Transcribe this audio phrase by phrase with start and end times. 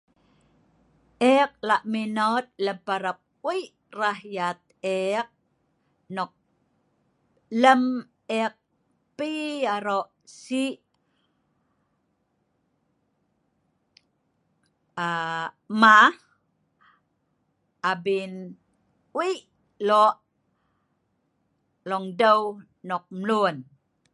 [1.35, 3.65] Ek la' minot lem parap wei'
[3.99, 4.59] ra' yat
[4.99, 5.27] ek,
[6.15, 6.31] nok
[7.61, 7.83] lem
[8.41, 8.55] ek
[9.17, 9.29] pi
[9.75, 10.03] aro'
[10.41, 10.63] si
[15.07, 15.43] aa
[15.81, 16.19] mah',
[17.91, 18.33] abin
[19.17, 19.39] wei'
[19.87, 20.15] lo'
[21.89, 22.41] longdeu
[22.89, 23.55] nok mlun.